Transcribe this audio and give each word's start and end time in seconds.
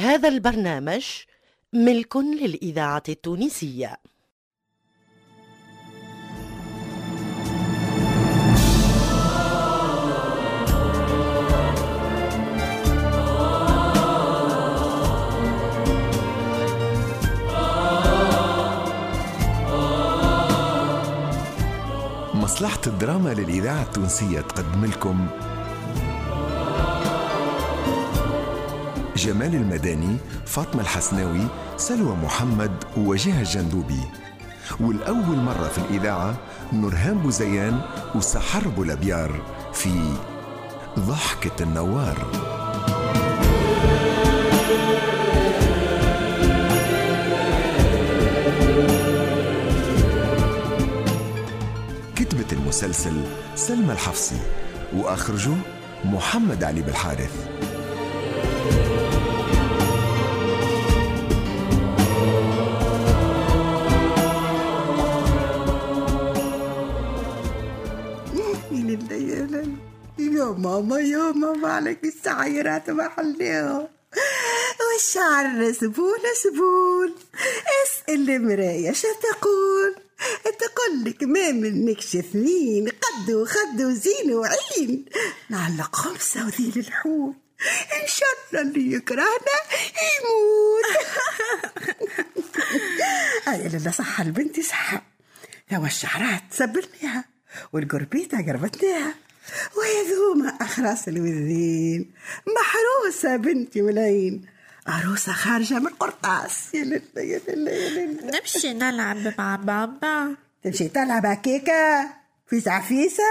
هذا 0.00 0.28
البرنامج 0.28 1.04
ملك 1.72 2.16
للإذاعة 2.16 3.02
التونسية. 3.08 3.96
مصلحة 22.34 22.80
الدراما 22.86 23.34
للإذاعة 23.34 23.82
التونسية 23.82 24.40
تقدم 24.40 24.84
لكم 24.84 25.49
جمال 29.20 29.54
المداني 29.54 30.16
فاطمة 30.46 30.82
الحسناوي 30.82 31.46
سلوى 31.76 32.16
محمد 32.16 32.72
ووجيه 32.96 33.40
الجندوبي 33.40 34.00
والأول 34.80 35.36
مرة 35.36 35.68
في 35.68 35.78
الإذاعة 35.78 36.36
نورهان 36.72 37.18
بوزيان 37.18 37.80
وسحر 38.14 38.68
بولابيار 38.68 39.42
في 39.72 40.12
ضحكة 40.98 41.62
النوار. 41.62 42.26
كتبت 52.16 52.52
المسلسل 52.52 53.22
سلمى 53.54 53.92
الحفصي 53.92 54.40
وأخرجه 54.96 55.54
محمد 56.04 56.64
علي 56.64 56.82
بالحارث. 56.82 57.59
يا 70.40 70.44
ماما 70.44 71.00
يا 71.00 71.32
ماما 71.32 71.68
عليك 71.72 72.04
السعيرات 72.04 72.90
ما 72.90 73.08
حليهم 73.08 73.88
والشعر 74.86 75.72
سبول 75.72 76.20
سبول. 76.42 77.14
اسأل 77.84 78.30
المراية 78.30 78.92
شو 78.92 79.08
تقول؟ 79.22 79.94
تقول 80.44 81.04
لك 81.04 81.22
ما 81.22 81.52
منكش 81.52 82.16
اثنين 82.16 82.88
قد 82.88 83.30
وخد 83.30 83.80
وزين 83.80 84.32
وعين. 84.34 85.04
نعلق 85.50 85.96
خمسة 85.96 86.46
وذيل 86.46 86.78
الحوت 86.78 87.34
إن 88.02 88.08
شاء 88.08 88.28
الله 88.52 88.62
اللي 88.62 88.92
يكرهنا 88.92 89.56
يموت. 90.16 90.86
هاي 93.46 93.68
لا 93.68 93.90
صح 93.90 94.20
البنت 94.20 94.60
صح. 94.60 95.02
توا 95.70 95.86
الشعرات 95.86 96.42
سبلناها 96.50 97.24
والقربيطة 97.72 98.46
قربتناها. 98.46 99.29
ويذوما 99.76 100.48
أخراس 100.60 101.08
الوذين. 101.08 102.10
محروسة 102.46 103.36
بنتي 103.36 103.82
ملايين. 103.82 104.46
عروسة 104.86 105.32
خارجة 105.32 105.78
من 105.78 105.88
قرطاس. 105.88 106.74
يا 106.74 106.84
لله 106.84 107.00
يا 107.16 107.40
لله 107.48 107.70
يا 107.70 107.88
لله 107.88 108.38
نمشي 108.38 108.72
نلعب 108.72 109.34
مع 109.38 109.56
بابا. 109.56 110.36
تمشي 110.64 110.88
تلعب 110.88 111.26
هكاكا 111.26 112.02
في 112.46 112.70
عفيسة 112.70 113.22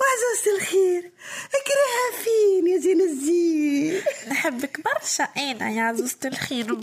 وعزوز 0.00 0.56
الخير 0.56 1.10
اكرهها 1.48 2.24
فين 2.24 2.66
يا 2.66 2.78
زين 2.78 3.00
الزين؟ 3.00 4.00
نحبك 4.28 4.80
برشا. 4.84 5.24
أنا 5.24 5.70
يا 5.70 5.82
عزوزة 5.82 6.16
الخير؟ 6.24 6.74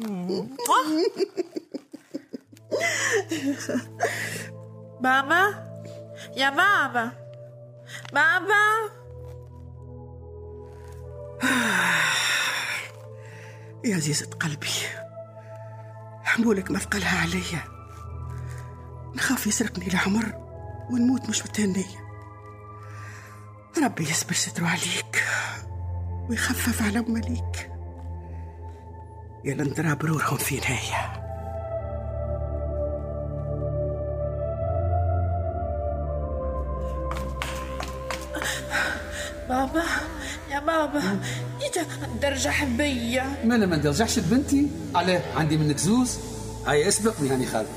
بابا 5.02 5.54
يا 6.38 6.50
بابا 6.50 7.12
بابا. 8.14 8.90
يا 13.86 13.96
عزيزة 13.96 14.26
قلبي 14.26 14.68
حمولك 16.24 16.72
مثقلها 16.72 17.22
عليا. 17.22 17.64
نخاف 19.16 19.48
يسرقني 19.48 19.88
العمر 19.88 20.34
ونموت 20.92 21.30
مش 21.30 21.44
متهنية. 21.44 22.04
ربي 23.84 24.04
يصبر 24.04 24.34
ستره 24.34 24.68
عليك 24.68 25.24
ويخفف 26.30 26.82
على 26.82 27.00
أماليك 27.00 27.70
يا 29.46 29.54
لندرا 29.54 29.94
برورهم 29.94 30.38
في 30.38 30.60
نهاية. 30.60 31.23
بابا 39.54 39.84
يا 40.52 40.60
بابا 40.60 41.20
إذا 41.62 41.86
درجة 42.22 42.50
حبية. 42.50 43.42
ما 43.44 43.56
أنا 43.56 43.66
ما 43.66 43.76
ندرجعش 43.76 44.20
بنتي؟ 44.20 44.68
علاه 44.96 45.22
عندي 45.36 45.58
منك 45.58 45.78
زوز. 45.78 46.18
هيا 46.68 46.88
اسبقني 46.88 47.30
هاني 47.30 47.46
خالد 47.46 47.68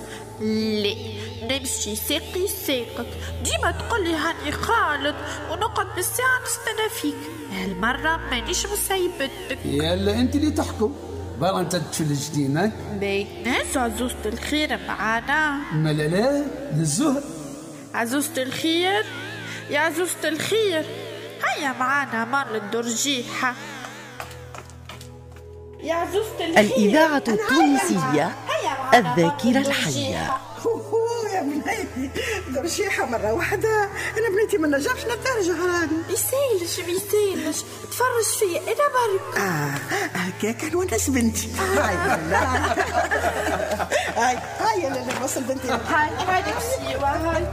لا 0.40 1.58
نمشي 1.58 1.96
ساقي 1.96 2.48
ساقك. 2.66 3.06
ديما 3.44 3.70
تقول 3.70 4.04
لي 4.04 4.14
هاني 4.14 4.52
خالد 4.52 5.14
ونقعد 5.50 5.86
بالساعة 5.96 6.40
نستنى 6.44 6.88
فيك. 7.00 7.30
هالمرة 7.52 8.16
مانيش 8.30 8.66
مسيبتك 8.66 9.58
يلا 9.64 10.20
أنت 10.20 10.36
اللي 10.36 10.50
تحكم. 10.50 10.94
برا 11.40 11.60
أنت 11.60 11.76
تفل 11.76 12.04
الجديد 12.04 12.72
بين 13.00 13.42
ناس 13.44 13.76
عزوزة 13.76 14.24
الخير 14.26 14.78
معانا. 14.88 15.58
ما 15.72 15.92
لا 15.92 16.08
لا 16.08 16.44
للزهر 16.76 17.22
عزوزة 17.94 18.42
الخير؟ 18.42 19.04
يا 19.70 19.78
عزوزة 19.78 20.28
الخير. 20.28 20.84
هيا 21.46 21.72
معانا 21.72 22.24
مر 22.24 22.54
الدرجيحة 22.56 23.54
الإذاعة 26.40 27.22
التونسية 27.28 28.32
الذاكرة 28.94 29.58
الحية. 29.58 30.30
يا 31.34 31.42
بنيتي 31.42 32.10
درشيحة 32.48 33.06
مرة 33.06 33.32
واحدة. 33.32 33.84
أنا 34.18 34.28
بنيتي 34.36 34.58
ما 34.58 34.68
نجمش 34.68 35.04
نترجع 35.04 35.52
راني 35.64 36.02
بيسالش 36.08 36.80
بيسالش 36.80 37.62
تفرج 37.90 38.24
فيا 38.38 38.60
أنا 38.60 38.88
برك 38.94 39.36
آه 39.38 39.74
هكاك 40.18 40.64
نونس 40.72 41.10
بنتي. 41.10 41.48
هاي 41.58 41.96
والله 41.96 42.74
هاي 44.16 44.38
هاي 44.60 44.80
يا 44.82 44.88
لا 44.90 45.24
وصل 45.24 45.42
بنتي. 45.42 45.68
هاي 45.68 46.10
هاي 46.26 46.42
هاي 47.02 47.46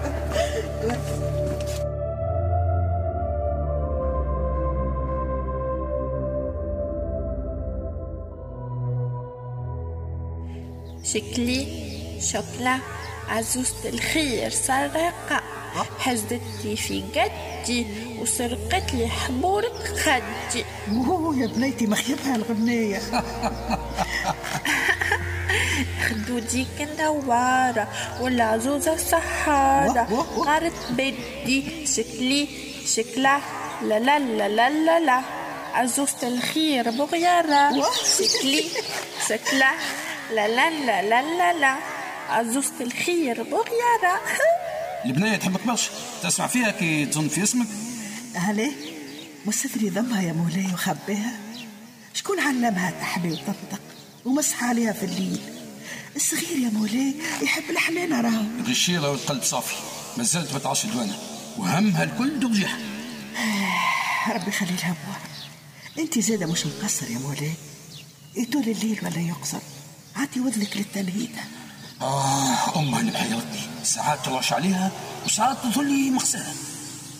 شكلي 11.14 11.68
شكلة 12.22 12.80
عزوزة 13.30 13.90
الخير 13.90 14.50
سرقة. 14.50 15.42
هزتني 16.00 16.76
في 16.76 17.04
جدي 17.16 17.88
وسرقت 18.20 18.94
لي 18.94 19.08
حبورة 19.08 19.72
خدي. 20.04 20.66
هو 21.08 21.34
يا 21.34 21.48
بنيتي 21.48 21.88
مخيبها 21.88 22.36
الغنية. 22.36 23.02
خدو 26.10 26.40
ديك 26.40 26.68
النوارة 26.82 27.88
والعزوزة 28.22 28.98
سحارة. 28.98 30.26
غارت 30.38 30.74
بدي 30.90 31.88
شكلي 31.88 32.48
شكلها 32.86 33.42
لا 33.82 34.00
لا 34.00 34.20
لا 34.20 34.50
لا 34.50 34.70
لا 34.70 35.00
لا. 35.00 35.22
عزوزة 35.74 36.28
الخير 36.28 36.90
بغيرة 36.90 37.78
واه. 37.78 37.92
شكلي 38.20 38.64
شكلها 39.30 39.74
لا 40.32 40.48
لا 40.48 40.70
لا 40.70 41.02
لا 41.02 41.22
لا 41.22 41.60
لا. 41.60 41.78
عزوزة 42.30 42.74
الخير 42.82 43.44
بغيرة 43.44 44.22
البنية 45.06 45.36
تحبك 45.36 45.68
برشا 45.68 45.92
تسمع 46.24 46.48
فيها 46.48 46.72
كي 46.72 47.06
تظن 47.06 47.28
في 47.28 47.44
اسمك؟ 47.44 47.68
هلي 48.36 48.72
مستدري 49.46 49.90
ضمها 49.90 50.22
يا 50.22 50.34
مولاي 50.34 50.74
وخبيها. 50.74 51.40
شكون 52.14 52.40
علمها 52.40 52.92
تحبي 52.92 53.32
وتنطق 53.32 53.82
ومسح 54.26 54.64
عليها 54.64 54.94
في 54.94 55.06
الليل. 55.06 55.42
الصغير 56.16 56.58
يا 56.58 56.70
مولاي 56.70 57.14
يحب 57.42 57.64
الحنانة 57.70 58.22
راهو. 58.22 58.44
الغشيرة 58.60 59.12
والقلب 59.12 59.44
صافي 59.44 59.76
ما 60.18 60.24
زالت 60.24 60.54
ما 60.54 60.60
تعش 60.60 60.86
دوانة 60.86 61.18
وهمها 61.58 62.04
الكل 62.04 62.40
درجيحة 62.40 62.78
ربي 64.30 64.48
يخلي 64.48 64.72
لها 64.72 64.96
انت 66.00 66.20
زادة 66.20 66.46
مش 66.46 66.66
مقصر 66.66 67.12
يا 67.12 67.18
مولاي. 67.18 67.54
يطول 68.36 68.64
الليل 68.64 69.00
ولا 69.04 69.20
يقصر. 69.20 69.60
عطي 70.16 70.40
وذنك 70.40 70.78
للتنهيدة 70.78 71.42
آه 72.02 72.80
أمها 72.80 73.00
اللي 73.00 73.12
محيرتني 73.12 73.60
ساعات 73.84 74.26
تروش 74.26 74.54
عليها 74.54 74.92
وساعات 75.26 75.58
تظل 75.64 75.88
لي 75.88 76.10
مغسلة 76.10 76.54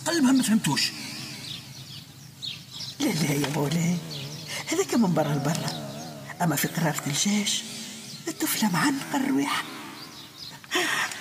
قلبها 0.06 0.32
ما 0.32 0.42
فهمتوش. 0.42 0.92
لا 3.00 3.06
لا 3.06 3.32
يا 3.32 3.48
مولاي 3.54 3.96
هذاك 4.72 4.94
من 4.94 5.14
برا 5.14 5.34
لبرا. 5.34 5.84
أما 6.42 6.56
في 6.56 6.68
قرارة 6.68 7.02
الجيش 7.06 7.62
الطفلة 8.28 8.70
معنقة 8.70 9.16
الرواح 9.16 9.62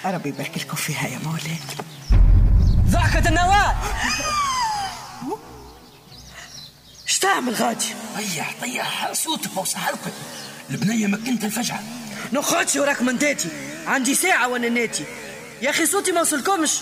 ربي 0.06 0.30
يبارك 0.30 0.58
لكم 0.58 0.76
فيها 0.76 1.08
يا 1.08 1.18
مولاي 1.20 1.58
ضحكة 2.90 3.30
النواة 3.30 3.76
اش 7.08 7.20
تعمل 7.20 7.54
غادي 7.54 7.86
طيح 8.16 8.56
طيح. 8.62 9.14
صوتك 9.14 9.58
وصح 9.58 9.90
حلقك 10.70 10.82
البنية 10.82 11.08
مكنت 11.08 11.44
الفجعة. 11.44 11.84
نخدش 12.34 12.76
وراك 12.76 13.02
من 13.02 13.18
داتي 13.18 13.50
عندي 13.88 14.16
ساعة 14.16 14.48
وأنا 14.48 14.70
ناتي. 14.70 15.06
يا 15.62 15.70
أخي 15.70 15.86
صوتي 15.86 16.12
ما 16.12 16.22
وصلكمش. 16.22 16.80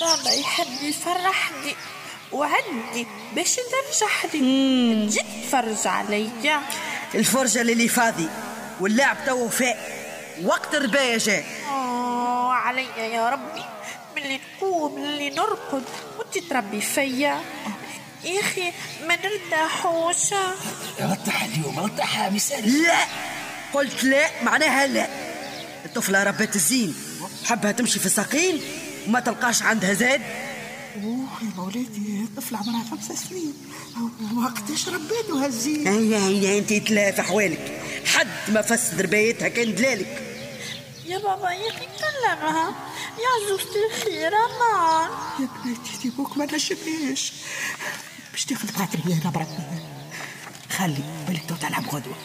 بابا 0.00 0.30
يحب 0.30 0.82
يفرحني 0.82 1.74
وعندي 2.32 3.06
باش 3.34 3.56
ترجحني 3.56 5.06
تجي 5.06 5.20
تفرج 5.46 5.86
عليا. 5.86 6.60
الفرجة 7.14 7.62
للي 7.62 7.88
فاضي 7.88 8.28
واللعب 8.80 9.16
تو 9.26 9.48
فاء 9.48 10.04
وقت 10.44 10.74
الرباية 10.74 11.18
جاء. 11.18 11.44
آه 11.68 12.52
عليا 12.52 12.98
يا 12.98 13.30
ربي. 13.30 13.64
ملي 14.16 14.40
نقوم 14.58 15.02
ملي 15.02 15.30
نرقد 15.30 15.84
وانت 16.18 16.38
تربي 16.50 16.80
فيا. 16.80 17.40
يا 18.24 18.40
أخي 18.40 18.72
ما 19.08 19.16
نرتاحوش. 19.16 20.34
رتح 21.00 21.42
اليوم 21.44 21.80
رتح 21.80 22.30
مثال 22.32 22.82
لا 22.82 22.98
قلت 23.72 24.04
لا 24.04 24.42
معناها 24.42 24.86
لا. 24.86 25.08
الطفلة 25.84 26.22
ربات 26.22 26.56
الزين 26.56 26.94
حبها 27.44 27.72
تمشي 27.72 27.98
في 27.98 28.06
الساقين 28.06 28.60
وما 29.06 29.20
تلقاش 29.20 29.62
عندها 29.62 29.92
زاد. 29.94 30.22
أوه 31.04 31.26
يا 31.42 31.50
مولاتي 31.56 32.24
الطفلة 32.30 32.58
عمرها 32.58 32.84
خمسة 32.90 33.14
سنين. 33.14 33.54
وقتاش 34.36 34.88
ربيتوا 34.88 35.44
هالزين 35.44 35.86
هيا 35.88 36.18
هيا 36.18 36.58
أنت 36.58 36.72
تلاف 36.72 37.20
احوالك 37.20 37.80
حد 38.06 38.28
ما 38.48 38.62
فسد 38.62 39.00
ربايتها 39.00 39.48
كان 39.48 39.74
دلالك. 39.74 40.22
يا 41.06 41.18
بابا 41.18 41.50
يا 41.50 41.70
أخي 41.70 41.86
كلمها 41.86 42.74
يا 43.18 43.44
عزوزتي 43.46 43.78
الخير 43.90 44.32
أمان. 44.34 45.10
يا 45.40 45.48
بناتي 45.64 45.90
ديبوك 46.02 46.36
ما 46.36 46.44
نشبهاش 46.44 47.32
باش 48.34 48.44
تاخذ 48.44 48.70
خاطري 48.72 49.02
أنا 49.22 49.30
بربي 49.30 49.64
خلي 50.70 51.02
بالك 51.28 51.48
تو 51.48 51.54
تلعب 51.54 51.88
غدوة. 51.88 52.16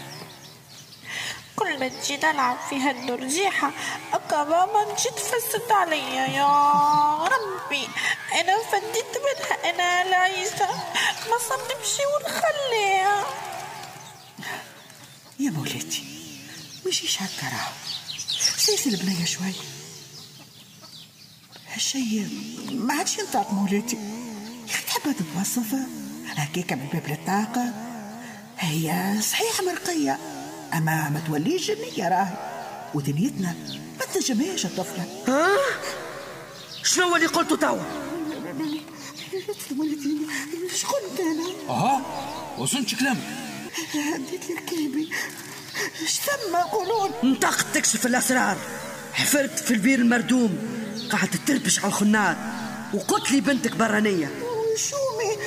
كل 1.56 1.80
ما 1.80 1.88
تجي 1.88 2.18
نلعب 2.18 2.58
في 2.70 2.76
هالنرجيحة 2.76 3.72
أكا 4.14 4.44
بابا 4.44 4.94
تجي 4.94 5.10
تفسد 5.10 5.72
عليا 5.72 6.26
يا 6.26 6.48
ربي. 7.24 7.88
أنا 8.34 8.58
فديت 8.72 9.14
منها 9.26 9.70
أنا 9.70 10.02
العيسى 10.02 10.68
ما 11.30 11.38
صار 11.50 11.60
نمشي 11.60 12.04
ونخليها. 12.16 13.26
يا 15.40 15.50
مولاتي 15.50 16.04
مشيش 16.88 17.22
هكا 17.22 17.50
راهو 17.50 17.74
سيسي 18.58 18.90
البنية 18.90 19.26
شوي. 19.26 19.54
هالشي 21.74 22.26
ما 22.72 22.94
عادش 22.94 23.18
ينطق 23.18 23.52
مولاتي. 23.52 23.98
تحب 25.10 25.26
تتوصف 25.34 25.76
هكاك 26.28 26.74
من 26.74 26.88
باب 26.94 27.04
الطاقة 27.12 27.74
هي 28.60 29.16
صحيح 29.22 29.62
مرقية. 29.62 30.20
أما 30.74 31.10
ما 31.10 31.22
توليش 31.28 31.72
جنية 31.72 32.10
راهي. 32.10 32.38
ودنيتنا 32.94 33.56
ما 34.00 34.06
تنجمهاش 34.14 34.66
الطفلة. 34.66 35.06
ها؟ 35.28 35.48
شنو 36.84 37.16
اللي 37.16 37.28
قلته 37.28 37.56
توا؟ 37.56 37.80
ولدي 39.78 40.18
شكون 40.76 41.00
أنا 41.20 41.74
أها 41.74 42.02
وصلت 42.58 42.96
كلامك 42.96 43.18
هديت 43.94 44.50
لي 44.50 44.56
ركيبي 44.56 45.10
اش 46.04 46.20
ثم 46.20 46.58
يقولون 46.58 47.12
انطقت 47.24 47.66
تكشف 47.74 48.06
الأسرار. 48.06 48.58
حفرت 49.14 49.60
في 49.60 49.74
البير 49.74 50.00
المردوم. 50.00 50.58
قعدت 51.12 51.36
تربش 51.48 51.80
على 51.80 51.88
الخنار. 51.88 52.36
وقلت 52.94 53.32
لي 53.32 53.42
بنتك 53.42 53.76
برانية 53.76 54.32
شومي 54.76 55.38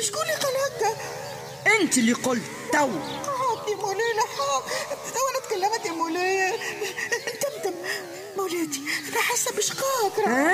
شكون 0.00 0.22
اللي 0.22 0.34
قال 0.34 0.54
هكا 0.66 0.90
انت 1.80 1.98
اللي 1.98 2.12
قلت 2.12 2.42
تو. 2.72 2.78
قعدت 2.78 3.68
يا 3.68 3.76
مولاي 3.76 4.12
لحق 4.16 4.66
تو 5.14 5.20
أنا 5.30 5.40
تكلمت 5.48 5.86
يا 5.86 5.92
مولاي 5.92 6.52
تمتم 7.40 7.74
مولاتي 8.36 8.80
أنا 9.12 9.20
حاسة 9.20 9.56
بشقاق 9.56 10.28
ها؟ 10.28 10.52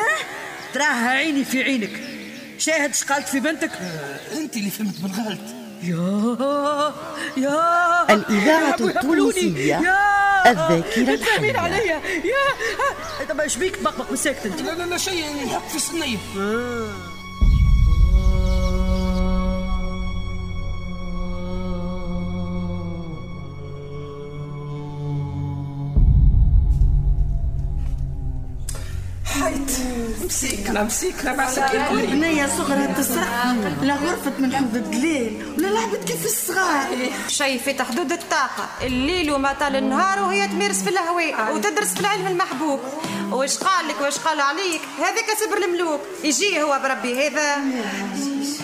تراها 0.75 1.09
عيني 1.09 1.45
في 1.45 1.63
عينك. 1.63 2.01
شاهد 2.59 2.95
شقالت 2.95 3.29
في 3.29 3.41
بنتك؟ 3.41 3.71
أنت 4.33 4.57
اللي 4.57 4.71
فهمت 4.71 5.01
بالغلط 5.01 5.41
يا 5.83 7.07
يا. 7.37 8.15
الإذاعة 8.15 8.77
يا 8.81 8.91
يحملوني. 8.91 9.31
التونسية. 9.31 9.75
يا. 9.77 10.51
الذاكرة 10.51 11.15
الحية. 11.15 11.59
عليا. 11.59 12.03
يا. 12.25 13.25
طب 13.29 13.41
إيش 13.41 13.57
بيك؟ 13.57 13.79
بقبق 13.83 14.13
مساكت 14.13 14.47
انت 14.47 14.61
لا 14.63 14.71
لا 14.71 14.83
لا 14.85 14.99
شيء 14.99 15.47
نحط 15.47 15.69
في 15.69 15.77
الصينية. 15.77 16.19
مسيكنا 30.31 31.33
مع 31.33 31.51
سكين 31.51 31.83
بنية 31.91 32.47
صغرى 32.47 32.87
تسرح 32.99 33.47
لا 33.83 33.95
غرفة 33.95 34.33
من 34.39 34.57
حوض 34.57 34.77
الدليل 34.77 35.55
ولا 35.59 35.67
لعبت 35.67 36.05
كيف 36.09 36.25
الصغار. 36.25 36.87
شيء 37.29 37.59
في 37.59 37.85
حدود 37.85 38.13
الطاقة. 38.13 38.69
الليل 38.83 39.31
وما 39.33 39.53
طال 39.53 39.77
النهار 39.77 40.23
وهي 40.23 40.49
تمارس 40.49 40.83
في 40.83 40.91
الهواء 40.91 41.55
وتدرس 41.55 41.95
في 41.95 42.01
العلم 42.01 42.27
المحبوب. 42.27 42.81
واش 43.31 43.59
قال 43.59 43.89
لك 43.89 44.01
واش 44.01 44.19
قال 44.19 44.41
عليك؟ 44.41 44.81
هذاك 44.99 45.27
سبر 45.45 45.65
الملوك. 45.65 46.01
يجي 46.25 46.63
هو 46.63 46.81
بربي 46.83 47.27
هذا. 47.27 47.57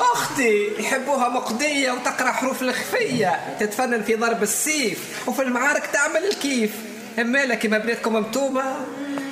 أختي 0.01 0.71
يحبوها 0.79 1.29
مقضية 1.29 1.93
وتقرأ 1.93 2.33
حروف 2.33 2.63
الخفية. 2.63 3.57
تتفنن 3.61 4.03
في 4.03 4.15
ضرب 4.15 4.43
السيف 4.43 4.99
وفي 5.27 5.43
المعارك 5.43 5.87
تعمل 5.87 6.25
الكيف. 6.25 6.71
أما 7.19 7.55
كيما 7.55 7.79
بناتكم 7.79 8.13
ممتومة. 8.13 8.77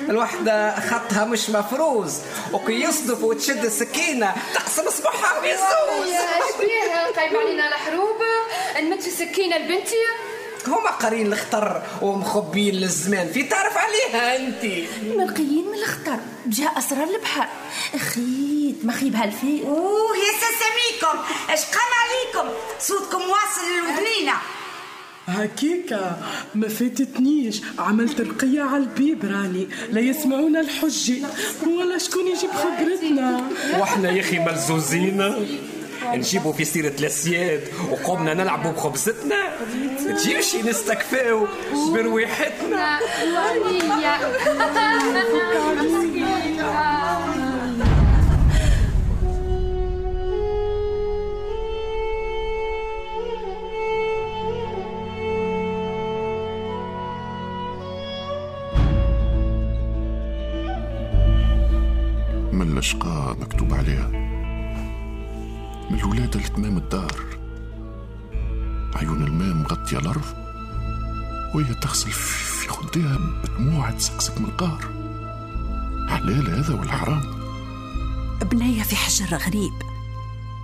الوحدة 0.09 0.79
خطها 0.79 1.25
مش 1.25 1.49
مفروز 1.49 2.19
وكي 2.53 2.73
يصدف 2.81 3.23
وتشد 3.23 3.65
السكينة 3.65 4.33
تقسم 4.53 4.89
صباحها 4.89 5.41
في 5.41 5.51
الزوز 5.51 6.15
شبيه 6.53 7.11
قايم 7.15 7.37
علينا 7.37 7.67
الحروب 7.67 8.17
نمد 8.79 9.01
في 9.01 9.09
سكينة 9.09 9.57
لبنتي 9.57 9.95
هما 10.67 10.91
قارين 10.91 11.33
الخطر 11.33 11.81
ومخبين 12.01 12.75
للزمان. 12.75 13.31
في 13.31 13.43
تعرف 13.43 13.77
عليها 13.77 14.35
أنت؟ 14.35 14.63
ملقيين 15.03 15.65
من 15.71 15.77
الخطر. 15.79 16.19
بجاء 16.45 16.77
أسرار 16.77 17.03
البحر 17.03 17.47
خيت 17.91 18.85
ما 18.85 18.93
خيب 18.93 19.15
هالفي 19.15 19.63
أوه 19.67 20.17
يا 20.17 20.31
سسميكم 20.31 21.19
اش 21.49 21.59
قال 21.65 21.91
عليكم. 22.03 22.53
صوتكم 22.79 23.21
واصل 23.21 23.61
للودنينة. 23.75 24.33
هكيكا 25.27 26.17
ما 26.55 26.67
فاتتنيش. 26.67 27.61
عملت 27.79 28.21
رقية 28.21 28.61
على 28.61 28.83
البيب 28.83 29.25
راني. 29.25 29.67
لا 29.91 30.01
يسمعونا 30.01 30.59
الحجة 30.59 31.15
ولا 31.67 31.97
شكون 31.97 32.27
يجيب 32.27 32.49
خبرتنا. 32.51 33.41
وإحنا 33.79 34.11
يا 34.11 34.21
أخي 34.21 34.39
ملزوزين. 34.39 35.33
نجيبوا 36.05 36.53
في 36.53 36.65
سيرة 36.65 36.93
الأسياد. 36.99 37.61
وقمنا 37.91 38.33
نلعبوا 38.33 38.71
بخبزتنا. 38.71 39.55
تجيوش 40.07 40.55
نستكفاو 40.55 41.47
برويحتنا 41.93 42.99
الولادة 66.05 66.39
لتمام 66.39 66.77
الدار. 66.77 67.21
عيون 68.95 69.23
الماء 69.23 69.53
مغطية 69.53 69.97
الأرض 69.97 70.25
وهي 71.55 71.73
تغسل 71.73 72.11
في 72.11 72.69
خدها 72.69 73.19
بدموع 73.43 73.91
تسكسك 73.91 74.37
من 74.37 74.45
القهر. 74.45 74.81
حلال 76.09 76.49
هذا 76.49 76.79
ولا 76.79 76.91
حرام 76.91 77.21
بنية 78.51 78.83
في 78.83 78.95
حجر 78.95 79.37
غريب. 79.37 79.73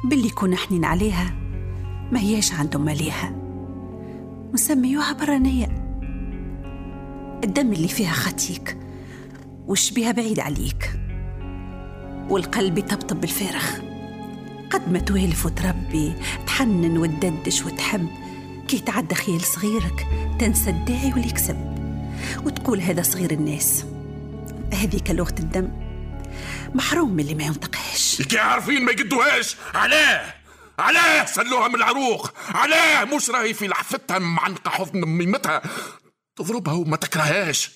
باللي 0.04 0.30
كنا 0.30 0.58
حنين 0.58 0.86
عليها 0.86 1.36
ما 2.12 2.20
هياش 2.20 2.54
عندهم 2.54 2.86
مليها 2.86 3.36
مسميوها 4.54 5.14
برانية. 5.14 5.68
الدم 7.44 7.74
اللي 7.74 7.88
فيها 7.88 8.14
خطيك 8.14 8.78
وش 9.68 9.92
بيها 9.92 10.12
بعيد 10.12 10.40
عليك. 10.40 11.00
والقلب 12.30 12.78
يطبطب 12.78 13.22
بالفارغ 13.22 13.91
قد 14.72 14.92
ما 14.92 15.00
توالف 15.00 15.46
وتربي 15.46 16.14
تحنن 16.48 16.98
وتددش 16.98 17.62
وتحب. 17.62 18.10
كي 18.68 18.80
تعدى 18.80 19.16
خيال 19.16 19.42
صغيرك 19.42 20.08
تنسى 20.40 20.70
الداعي 20.70 21.14
واليكسب. 21.14 21.58
وتقول 22.46 22.82
هذا 22.82 23.02
صغير 23.02 23.32
الناس 23.32 23.86
هذيك 24.74 25.12
لغة 25.12 25.36
الدم. 25.40 25.72
محروم 26.76 27.12
من 27.14 27.20
اللي 27.20 27.36
ما 27.36 27.44
ينطقهاش. 27.44 28.22
كي 28.22 28.40
عارفين 28.40 28.86
ما 28.86 28.92
يقدوهاش. 28.92 29.56
علاه! 29.74 30.34
علاه! 30.80 31.26
سلوها 31.26 31.68
من 31.68 31.76
العروق! 31.76 32.34
علاه! 32.50 33.06
مش 33.16 33.30
راهي 33.30 33.54
في 33.54 33.68
لحفتها 33.68 34.20
معنقة 34.20 34.70
حضن 34.70 35.06
ميمتها 35.06 35.62
تضربها 36.36 36.74
وما 36.74 36.98
تكرهاش 36.98 37.72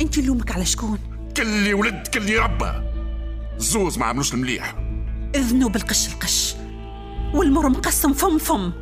أنت 0.00 0.18
لومك 0.18 0.50
على 0.52 0.64
شكون؟ 0.64 0.98
كلي 1.36 1.74
ولد 1.74 2.06
كلي 2.06 2.36
ربة. 2.38 2.82
الزوز 3.56 3.98
ما 3.98 4.06
عملوش 4.06 4.34
المليح. 4.34 4.89
اذنوا 5.34 5.68
بالقش 5.68 6.08
القش. 6.08 6.54
والمر 7.34 7.68
مقسم 7.68 8.12
فم 8.12 8.38
فم. 8.38 8.72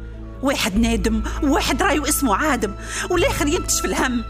واحد 0.43 0.76
نادم 0.76 1.23
وواحد 1.43 1.83
رايو 1.83 2.05
اسمه 2.05 2.35
عادم. 2.35 2.75
والآخر 3.11 3.47
ينتش 3.47 3.81
في 3.81 3.87
الهم. 3.87 4.25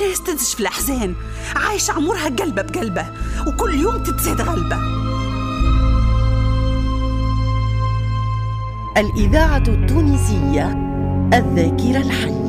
ناس 0.00 0.22
تنتش 0.26 0.54
في 0.54 0.60
الأحزان. 0.60 1.14
عايشة 1.56 1.92
عمرها 1.92 2.28
قلبة 2.28 2.62
بقلبة. 2.62 3.06
وكل 3.46 3.74
يوم 3.74 4.02
تتزاد 4.02 4.40
غلبة. 4.40 4.78
الإذاعة 8.96 9.64
التونسية 9.68 10.70
الذاكرة 11.34 12.02
الحية. 12.02 12.41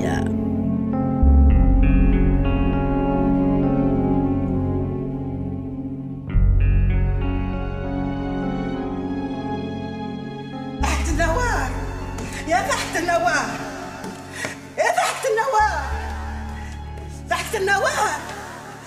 النوار 17.55 18.19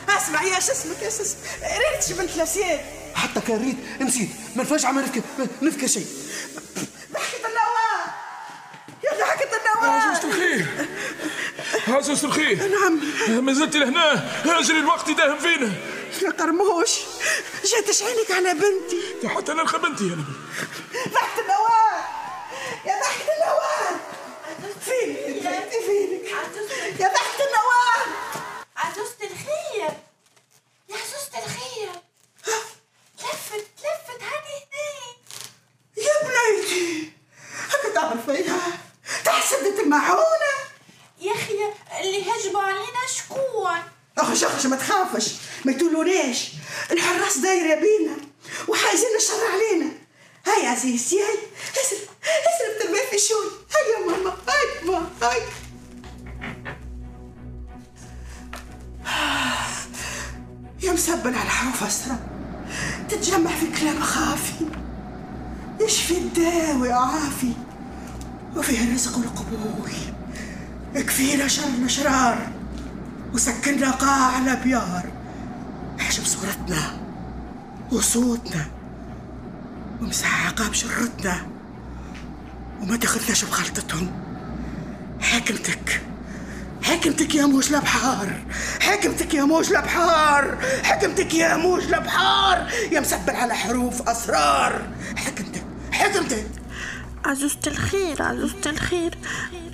اسمع 0.09 0.43
يا 0.43 0.61
شو 0.61 0.73
اسمك 0.73 1.03
يا 1.03 1.11
شو 1.11 1.23
اسمك 1.23 1.39
ريت 1.63 2.19
بنت 2.19 2.37
لاسيان 2.37 2.81
حتى 3.15 3.41
كان 3.41 3.65
ريت. 3.65 4.03
نسيت. 4.03 4.29
ما 4.57 4.63
نفعش 4.63 4.85
عم 4.85 4.99
نفكر 4.99 5.21
نفكر 5.63 5.87
شيء 5.87 6.07
ضحكة 7.13 7.37
النوار 7.37 8.07
يا 9.05 9.11
ضحكة 9.21 9.49
النوار 9.57 10.01
عزوزة 10.01 10.29
الخير. 10.29 10.67
عزوزة 11.89 12.29
الخير. 12.29 12.69
نعم. 12.69 13.01
ما 13.45 13.53
زلت 13.53 13.77
لهنا. 13.77 14.31
أجري 14.59 14.79
الوقت 14.79 15.09
يداهم 15.09 15.39
فينا 15.39 15.73
يا 16.23 16.31
قرموش. 16.31 16.91
جاتش 17.65 18.03
عينك 18.03 18.31
على 18.31 18.55
بنتي. 18.55 19.29
حتى 19.29 19.53
نلقى 19.53 19.79
بنتي 19.79 20.05
أنا 20.05 20.25
تحت 21.15 21.39
النوار 21.39 22.05
يا 22.87 23.01
تحت 23.01 23.21
النوار 23.37 24.01
فينك 24.85 25.45
يا 25.45 25.51
بنتي 25.61 25.79
فينك 25.87 26.31
يا 27.01 27.09
تحت 27.09 27.41
النوار 27.41 28.17
عزوزة 28.77 29.17
الخير 29.23 29.91
يا 30.89 30.95
عزوزة 30.97 31.45
الخير 31.45 31.91
لفت 33.19 33.67
لفت 33.79 34.23
هاني 34.23 34.57
هدي 34.57 36.03
يا 36.03 36.13
بنيتي 36.23 37.13
هكا 37.71 37.95
تعمل 37.95 38.21
فيها 38.27 38.79
تحسدت 39.25 39.81
المعونة 39.81 40.55
يا 41.21 41.33
أخي 41.33 41.55
اللي 42.01 42.23
هجموا 42.23 42.63
علينا 42.63 43.07
شكون 43.17 43.79
اخش 44.19 44.45
اخش 44.45 44.67
ما 44.67 44.77
تخافش 44.77 45.33
ما 45.65 45.73
يتولوناش 45.73 46.49
الحراس 46.91 47.39
دايره 47.39 47.75
بينا 47.75 48.17
وحايزين 48.69 49.17
الشر 49.17 49.47
علينا 49.53 49.91
هاي 50.47 50.67
عزيزتي 50.67 51.21
هاي 51.23 51.39
اسرب 51.73 51.99
اسرب 52.25 52.83
تربيه 52.83 53.03
في 53.06 53.06
شوي 53.19 53.51
هاي 53.73 53.87
يا 53.93 53.99
ماما 54.11 54.31
هاي 54.31 54.87
ماما 54.87 55.09
هاي 55.23 55.43
يا 60.83 60.93
مسبل 60.93 61.35
على 61.35 61.51
حروف 61.51 61.83
أسرة. 61.83 62.19
تتجمع 63.09 63.51
في 63.51 63.81
كلام 63.81 64.01
خافي. 64.01 64.65
يشفي 65.81 66.19
الداوي 66.19 66.93
عافي؟ 66.93 67.53
وفيه 68.57 68.85
الرزق 68.85 69.19
والقبول. 69.19 69.91
كفينا 70.95 71.49
شر 71.49 71.89
شرار. 71.89 72.49
وسكننا 73.35 73.91
قاع 73.91 74.39
الأبيار 74.39 75.13
احجب 76.01 76.25
صورتنا 76.25 77.01
وصوتنا. 77.93 78.67
ومسح 80.03 80.47
عقاب 80.47 80.75
شرتنا. 80.75 81.56
وما 82.83 82.97
تاخذناش 82.97 83.45
بخلطتهم 83.45 84.13
حكمتك 85.21 86.03
حكمتك 86.83 87.35
يا 87.35 87.47
موج 87.47 87.69
الابحار 87.69 88.45
حكمتك 88.81 89.35
يا 89.35 89.45
موج 89.45 89.69
الابحار 89.71 90.59
حكمتك 90.83 91.35
يا 91.35 91.57
موج 91.57 91.85
الابحار 91.85 92.71
يا 92.93 93.01
مسبل 93.01 93.37
على 93.37 93.55
حروف 93.55 94.09
أسرار. 94.09 94.83
حكمتك 95.17 95.65
حكمتك 95.93 96.47
عزوزة 97.25 97.59
الخير 97.67 98.23
عزوزة 98.23 98.71
الخير. 98.71 99.19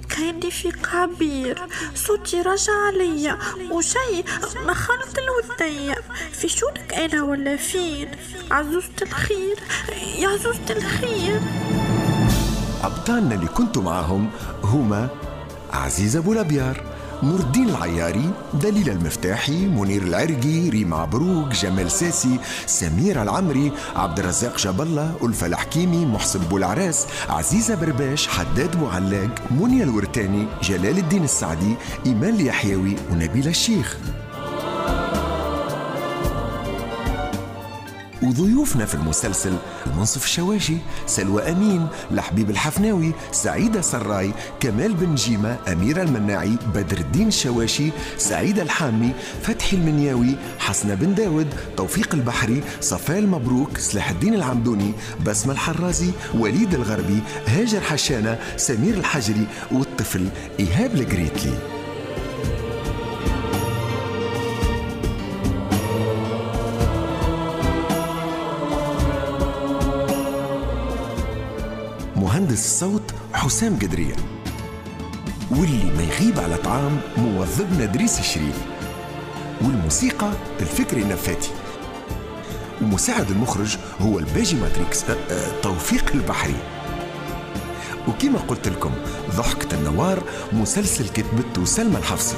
كأني 0.09 0.51
في 0.51 0.71
قبير 0.71 1.67
صوتي 1.95 2.41
رجع 2.41 2.73
عليا. 2.87 3.39
وشي 3.71 4.25
ما 4.67 4.75
خلط 4.75 5.19
الوثية 5.19 5.95
في 6.33 6.49
شونك 6.49 6.95
أنا 6.95 7.23
ولا 7.23 7.57
فين؟ 7.57 8.09
عزوزة 8.51 8.97
الخير. 9.03 9.57
يا 10.19 10.29
عزوزة 10.29 10.71
الخير. 10.71 11.41
أبطالنا 12.85 13.35
اللي 13.35 13.47
كنتوا 13.47 13.83
معاهم 13.83 14.31
هما 14.65 15.09
عزيز 15.73 16.17
أبو 16.17 16.33
الأبيار 16.33 16.83
نور 17.23 17.41
الدين 17.41 17.69
العياري 17.69 18.31
دليل 18.55 18.91
المفتاحي 18.91 19.67
منير 19.67 20.03
العرقي 20.03 20.69
ريم 20.69 20.95
عبروك 20.95 21.49
جمال 21.49 21.91
ساسي 21.91 22.39
سمير 22.67 23.23
العمري 23.23 23.73
عبد 23.97 24.19
الرزاق 24.19 24.59
جاب 24.59 24.81
الله 24.81 25.17
ألفة 25.23 25.47
الحكيمي 25.47 26.07
محسن 26.07 26.41
بولعراس 26.41 27.07
عزيزة 27.29 27.75
برباش 27.75 28.29
حداد 28.29 28.77
بوعلاق 28.77 29.31
منيا 29.51 29.85
الورتاني 29.85 30.47
جلال 30.63 30.99
الدين 30.99 31.25
السعدي 31.25 31.75
إيمان 32.07 32.35
اليحيوي 32.35 32.97
ونبيل 33.11 33.49
الشيخ. 33.49 33.97
وضيوفنا 38.23 38.85
في 38.87 38.95
المسلسل 38.95 39.57
المنصف 39.87 40.25
الشواشي 40.25 40.77
سلوى 41.07 41.53
أمين 41.53 41.87
لحبيب 42.11 42.51
الحفناوي 42.51 43.13
سعيدة 43.33 43.81
سراي 43.81 44.33
كمال 44.61 44.95
بن 44.95 45.15
جيمة 45.15 45.59
أميرة 45.73 46.03
المناعي 46.03 46.57
بدر 46.75 46.99
الدين 46.99 47.29
الشواشي 47.29 47.91
سعيدة 48.19 48.63
الحامي 48.63 49.13
فتحي 49.43 49.77
المنياوي 49.77 50.37
حسنة 50.59 50.95
بن 50.95 51.15
داود 51.15 51.55
توفيق 51.77 52.15
البحري 52.15 52.63
صفاء 52.81 53.19
المبروك 53.19 53.79
سلاح 53.79 54.11
الدين 54.11 54.35
العمدوني 54.35 54.93
بسمة 55.27 55.53
الحرازي 55.53 56.11
وليد 56.35 56.75
الغربي 56.75 57.19
هاجر 57.47 57.81
حشانة 57.81 58.39
سمير 58.57 58.95
الحجري 58.95 59.47
والطفل 59.73 60.29
إيهاب 60.61 60.95
القريتلي. 60.95 61.72
مهندس 72.53 72.67
الصوت 72.67 73.15
حسام 73.33 73.77
قدرية 73.77 74.15
واللي 75.51 75.85
ما 75.85 76.03
يغيب 76.03 76.41
على 76.41 76.57
طعام 76.57 77.01
موظفنا 77.17 77.85
دريس 77.85 78.21
الشريف. 78.21 78.57
والموسيقى 79.63 80.33
الفكري 80.61 81.05
نفاتي 81.05 81.51
ومساعد 82.83 83.31
المخرج 83.31 83.77
هو 84.01 84.19
الباجي 84.19 84.57
ماتريكس. 84.57 85.05
أه 85.05 85.17
أه 85.31 85.61
توفيق 85.61 86.13
البحري. 86.15 86.55
وكما 88.09 88.39
قلت 88.39 88.69
لكم 88.69 88.91
ضحكة 89.37 89.79
النوار 89.79 90.23
مسلسل 90.53 91.09
كتبته 91.09 91.65
سلمى 91.65 91.97
الحفصي. 91.97 92.37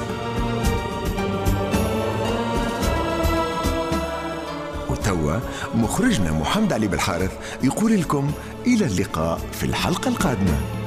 مخرجنا 5.75 6.31
محمد 6.31 6.73
علي 6.73 6.87
بالحارث 6.87 7.31
يقول 7.63 7.99
لكم 8.01 8.31
إلى 8.67 8.85
اللقاء 8.85 9.39
في 9.51 9.63
الحلقة 9.63 10.07
القادمة. 10.09 10.84